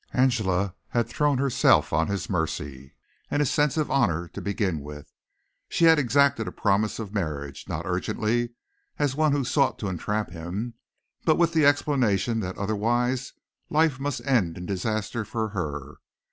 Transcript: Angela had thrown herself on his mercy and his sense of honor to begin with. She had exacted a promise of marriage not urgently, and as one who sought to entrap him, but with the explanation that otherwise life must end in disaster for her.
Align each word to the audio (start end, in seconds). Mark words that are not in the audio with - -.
Angela 0.13 0.73
had 0.87 1.07
thrown 1.07 1.37
herself 1.37 1.93
on 1.93 2.07
his 2.07 2.27
mercy 2.27 2.95
and 3.29 3.39
his 3.39 3.51
sense 3.51 3.77
of 3.77 3.91
honor 3.91 4.27
to 4.29 4.41
begin 4.41 4.79
with. 4.79 5.13
She 5.69 5.85
had 5.85 5.99
exacted 5.99 6.47
a 6.47 6.51
promise 6.51 6.97
of 6.97 7.13
marriage 7.13 7.69
not 7.69 7.85
urgently, 7.85 8.39
and 8.41 8.51
as 8.97 9.15
one 9.15 9.31
who 9.31 9.43
sought 9.43 9.77
to 9.77 9.89
entrap 9.89 10.31
him, 10.31 10.73
but 11.23 11.37
with 11.37 11.53
the 11.53 11.67
explanation 11.67 12.39
that 12.39 12.57
otherwise 12.57 13.33
life 13.69 13.99
must 13.99 14.25
end 14.25 14.57
in 14.57 14.65
disaster 14.65 15.23
for 15.23 15.49
her. 15.49 15.97